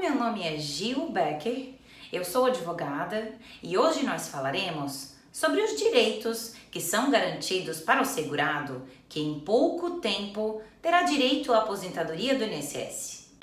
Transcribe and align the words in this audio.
meu 0.00 0.14
nome 0.14 0.42
é 0.42 0.56
Gil 0.56 1.10
Becker, 1.10 1.74
eu 2.10 2.24
sou 2.24 2.46
advogada 2.46 3.34
e 3.62 3.76
hoje 3.76 4.02
nós 4.02 4.28
falaremos 4.28 5.14
sobre 5.30 5.60
os 5.60 5.76
direitos 5.76 6.54
que 6.70 6.80
são 6.80 7.10
garantidos 7.10 7.80
para 7.80 8.00
o 8.00 8.06
segurado 8.06 8.88
que 9.10 9.20
em 9.20 9.40
pouco 9.40 10.00
tempo 10.00 10.62
terá 10.80 11.02
direito 11.02 11.52
à 11.52 11.58
aposentadoria 11.58 12.34
do 12.34 12.44
INSS. 12.44 13.36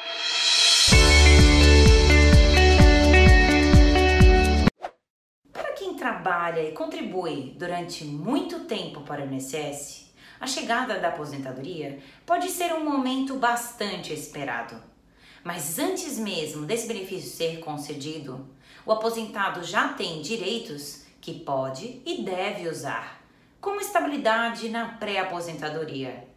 Para 5.53 5.73
quem 5.73 5.93
trabalha 5.93 6.63
e 6.63 6.71
contribui 6.71 7.53
durante 7.55 8.03
muito 8.03 8.61
tempo 8.61 9.01
para 9.01 9.23
o 9.23 9.31
INSS, 9.31 10.11
a 10.39 10.47
chegada 10.47 10.97
da 10.97 11.09
aposentadoria 11.09 11.99
pode 12.25 12.49
ser 12.49 12.73
um 12.73 12.83
momento 12.83 13.35
bastante 13.35 14.11
esperado. 14.11 14.96
Mas 15.43 15.79
antes 15.79 16.17
mesmo 16.17 16.65
desse 16.65 16.87
benefício 16.87 17.29
ser 17.29 17.59
concedido, 17.59 18.47
o 18.85 18.91
aposentado 18.91 19.63
já 19.63 19.89
tem 19.89 20.21
direitos 20.21 21.03
que 21.19 21.33
pode 21.33 22.01
e 22.05 22.23
deve 22.23 22.69
usar, 22.69 23.21
como 23.59 23.81
estabilidade 23.81 24.69
na 24.69 24.89
pré-aposentadoria. 24.93 26.27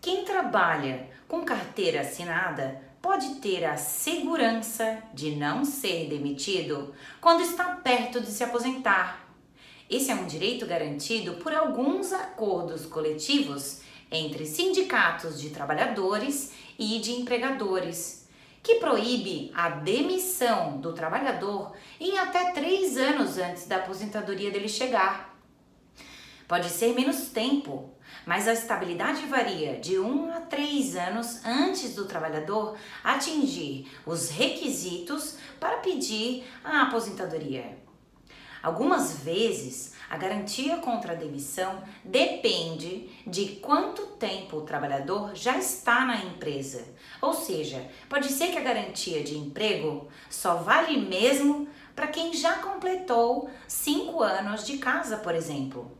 Quem 0.00 0.24
trabalha 0.24 1.08
com 1.26 1.44
carteira 1.44 2.02
assinada 2.02 2.82
pode 3.00 3.36
ter 3.36 3.64
a 3.64 3.76
segurança 3.76 5.02
de 5.14 5.36
não 5.36 5.64
ser 5.64 6.08
demitido 6.08 6.94
quando 7.20 7.42
está 7.42 7.76
perto 7.76 8.20
de 8.20 8.30
se 8.30 8.44
aposentar. 8.44 9.26
Esse 9.88 10.10
é 10.10 10.14
um 10.14 10.26
direito 10.26 10.66
garantido 10.66 11.34
por 11.34 11.54
alguns 11.54 12.12
acordos 12.12 12.84
coletivos 12.84 13.80
entre 14.10 14.46
sindicatos 14.46 15.40
de 15.40 15.50
trabalhadores 15.50 16.52
e 16.78 16.98
de 16.98 17.12
empregadores, 17.12 18.28
que 18.62 18.76
proíbe 18.76 19.52
a 19.54 19.68
demissão 19.68 20.80
do 20.80 20.92
trabalhador 20.92 21.72
em 22.00 22.18
até 22.18 22.52
três 22.52 22.96
anos 22.96 23.38
antes 23.38 23.66
da 23.66 23.76
aposentadoria 23.76 24.50
dele 24.50 24.68
chegar. 24.68 25.36
Pode 26.48 26.68
ser 26.68 26.94
menos 26.94 27.28
tempo, 27.28 27.94
mas 28.24 28.46
a 28.46 28.52
estabilidade 28.52 29.26
varia 29.26 29.78
de 29.78 29.98
um 29.98 30.32
a 30.32 30.40
três 30.40 30.96
anos 30.96 31.44
antes 31.44 31.94
do 31.94 32.06
trabalhador 32.06 32.76
atingir 33.02 33.90
os 34.04 34.30
requisitos 34.30 35.38
para 35.58 35.78
pedir 35.78 36.44
a 36.64 36.82
aposentadoria. 36.82 37.85
Algumas 38.66 39.20
vezes, 39.20 39.94
a 40.10 40.16
garantia 40.16 40.78
contra 40.78 41.12
a 41.12 41.14
demissão 41.14 41.84
depende 42.02 43.08
de 43.24 43.60
quanto 43.62 44.04
tempo 44.16 44.56
o 44.56 44.62
trabalhador 44.62 45.36
já 45.36 45.56
está 45.56 46.04
na 46.04 46.16
empresa. 46.16 46.84
Ou 47.22 47.32
seja, 47.32 47.88
pode 48.08 48.26
ser 48.26 48.48
que 48.48 48.58
a 48.58 48.64
garantia 48.64 49.22
de 49.22 49.38
emprego 49.38 50.08
só 50.28 50.56
vale 50.56 50.98
mesmo 50.98 51.68
para 51.94 52.08
quem 52.08 52.32
já 52.32 52.54
completou 52.54 53.48
cinco 53.68 54.20
anos 54.20 54.66
de 54.66 54.78
casa, 54.78 55.18
por 55.18 55.36
exemplo. 55.36 55.96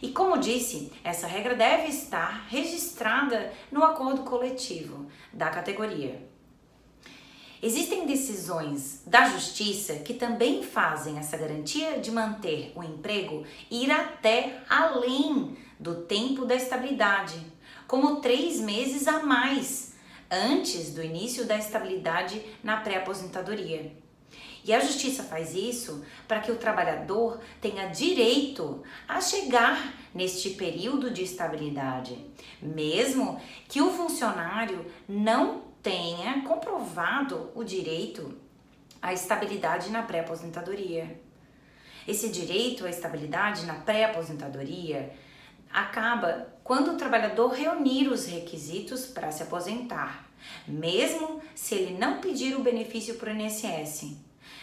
E 0.00 0.08
como 0.12 0.38
disse, 0.38 0.90
essa 1.04 1.26
regra 1.26 1.54
deve 1.54 1.88
estar 1.88 2.46
registrada 2.48 3.52
no 3.70 3.84
acordo 3.84 4.22
coletivo 4.22 5.10
da 5.30 5.50
categoria. 5.50 6.26
Existem 7.62 8.06
decisões 8.06 9.02
da 9.06 9.28
justiça 9.28 9.96
que 9.96 10.14
também 10.14 10.62
fazem 10.62 11.18
essa 11.18 11.36
garantia 11.36 11.98
de 11.98 12.10
manter 12.10 12.72
o 12.74 12.82
emprego 12.82 13.44
ir 13.70 13.90
até 13.90 14.62
além 14.66 15.58
do 15.78 16.02
tempo 16.02 16.46
da 16.46 16.54
estabilidade, 16.54 17.38
como 17.86 18.20
três 18.22 18.58
meses 18.58 19.06
a 19.06 19.22
mais 19.22 19.94
antes 20.30 20.94
do 20.94 21.02
início 21.02 21.44
da 21.44 21.58
estabilidade 21.58 22.40
na 22.64 22.78
pré-aposentadoria. 22.78 23.92
E 24.64 24.72
a 24.72 24.80
justiça 24.80 25.22
faz 25.24 25.54
isso 25.54 26.04
para 26.28 26.40
que 26.40 26.52
o 26.52 26.56
trabalhador 26.56 27.40
tenha 27.60 27.88
direito 27.88 28.82
a 29.08 29.20
chegar 29.20 29.94
neste 30.14 30.50
período 30.50 31.10
de 31.10 31.24
estabilidade, 31.24 32.16
mesmo 32.62 33.40
que 33.68 33.82
o 33.82 33.90
funcionário 33.90 34.86
não 35.08 35.69
tenha 35.82 36.42
comprovado 36.42 37.50
o 37.54 37.64
direito 37.64 38.38
à 39.00 39.12
estabilidade 39.12 39.90
na 39.90 40.02
pré-aposentadoria. 40.02 41.20
Esse 42.06 42.28
direito 42.28 42.86
à 42.86 42.90
estabilidade 42.90 43.64
na 43.66 43.74
pré-aposentadoria 43.74 45.12
acaba 45.72 46.48
quando 46.64 46.92
o 46.92 46.96
trabalhador 46.96 47.52
reunir 47.52 48.08
os 48.08 48.26
requisitos 48.26 49.06
para 49.06 49.30
se 49.30 49.42
aposentar, 49.42 50.28
mesmo 50.66 51.40
se 51.54 51.74
ele 51.74 51.98
não 51.98 52.20
pedir 52.20 52.56
o 52.56 52.62
benefício 52.62 53.14
para 53.14 53.32
o 53.32 53.36
INSS. 53.36 54.16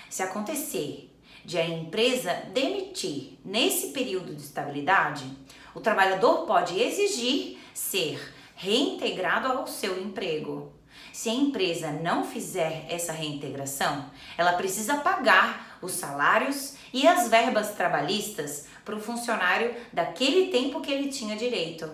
Se 0.10 0.24
acontecer 0.24 1.14
de 1.46 1.58
a 1.58 1.66
empresa 1.66 2.34
demitir 2.54 3.40
nesse 3.44 3.92
período 3.92 4.36
de 4.36 4.42
estabilidade, 4.42 5.26
o 5.74 5.80
trabalhador 5.80 6.46
pode 6.46 6.80
exigir 6.80 7.60
ser 7.74 8.34
reintegrado 8.56 9.48
ao 9.48 9.68
seu 9.68 10.02
emprego. 10.02 10.77
Se 11.18 11.30
a 11.30 11.34
empresa 11.34 11.92
não 11.92 12.24
fizer 12.24 12.86
essa 12.88 13.12
reintegração, 13.12 14.06
ela 14.38 14.54
precisa 14.54 14.98
pagar 14.98 15.80
os 15.82 15.94
salários 15.94 16.76
e 16.94 17.08
as 17.08 17.28
verbas 17.28 17.74
trabalhistas 17.74 18.68
para 18.86 18.96
o 18.96 19.02
funcionário 19.02 19.74
daquele 19.92 20.52
tempo 20.52 20.80
que 20.80 20.92
ele 20.92 21.10
tinha 21.10 21.36
direito. 21.36 21.90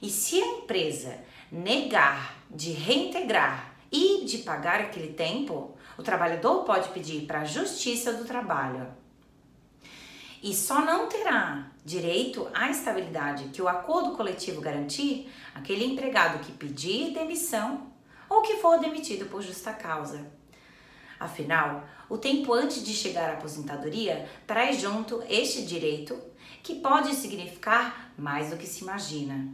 E 0.00 0.08
se 0.08 0.40
a 0.40 0.46
empresa 0.46 1.18
negar 1.50 2.42
de 2.50 2.72
reintegrar 2.72 3.74
e 3.92 4.24
de 4.24 4.38
pagar 4.38 4.80
aquele 4.80 5.12
tempo, 5.12 5.76
o 5.98 6.02
trabalhador 6.02 6.64
pode 6.64 6.88
pedir 6.88 7.26
para 7.26 7.42
a 7.42 7.44
Justiça 7.44 8.14
do 8.14 8.24
Trabalho. 8.24 8.86
E 10.42 10.54
só 10.54 10.80
não 10.80 11.06
terá 11.06 11.70
direito 11.84 12.48
à 12.54 12.70
estabilidade 12.70 13.50
que 13.50 13.60
o 13.60 13.68
acordo 13.68 14.16
coletivo 14.16 14.62
garantir 14.62 15.30
aquele 15.54 15.84
empregado 15.84 16.38
que 16.38 16.52
pedir 16.52 17.12
demissão 17.12 17.91
ou 18.32 18.42
que 18.42 18.56
for 18.56 18.78
demitido 18.78 19.26
por 19.26 19.42
justa 19.42 19.72
causa. 19.72 20.26
Afinal, 21.20 21.84
o 22.08 22.16
tempo 22.16 22.52
antes 22.52 22.82
de 22.82 22.92
chegar 22.94 23.30
à 23.30 23.34
aposentadoria 23.34 24.28
traz 24.46 24.80
junto 24.80 25.22
este 25.28 25.62
direito 25.62 26.18
que 26.62 26.76
pode 26.76 27.14
significar 27.14 28.12
mais 28.16 28.50
do 28.50 28.56
que 28.56 28.66
se 28.66 28.82
imagina. 28.82 29.48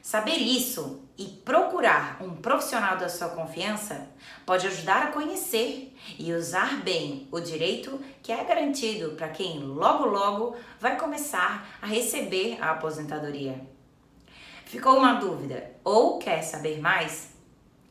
Saber 0.00 0.36
isso 0.36 1.02
e 1.18 1.24
procurar 1.24 2.22
um 2.22 2.36
profissional 2.36 2.96
da 2.96 3.08
sua 3.08 3.30
confiança 3.30 4.08
pode 4.46 4.66
ajudar 4.68 5.02
a 5.02 5.12
conhecer 5.12 5.92
e 6.16 6.32
usar 6.32 6.80
bem 6.82 7.26
o 7.32 7.40
direito 7.40 8.00
que 8.22 8.30
é 8.30 8.44
garantido 8.44 9.16
para 9.16 9.30
quem 9.30 9.58
logo 9.58 10.06
logo 10.06 10.56
vai 10.78 10.96
começar 10.96 11.76
a 11.82 11.86
receber 11.86 12.56
a 12.62 12.70
aposentadoria. 12.70 13.60
Ficou 14.64 14.96
uma 14.96 15.14
dúvida 15.14 15.72
ou 15.82 16.18
quer 16.20 16.42
saber 16.42 16.80
mais? 16.80 17.35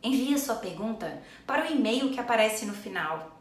Envie 0.06 0.38
sua 0.38 0.56
pergunta 0.56 1.20
para 1.48 1.64
o 1.64 1.72
e-mail 1.72 2.12
que 2.12 2.20
aparece 2.20 2.64
no 2.64 2.74
final. 2.74 3.35